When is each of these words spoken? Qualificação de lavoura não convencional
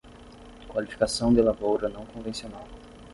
Qualificação 0.67 1.31
de 1.31 1.43
lavoura 1.43 1.87
não 1.87 2.07
convencional 2.07 2.67